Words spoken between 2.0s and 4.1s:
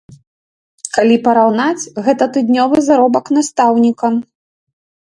гэта тыднёвы заробак настаўніка.